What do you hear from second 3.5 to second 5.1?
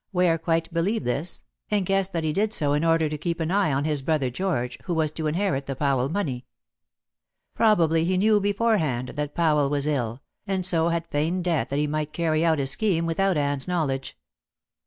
eye on his brother George, who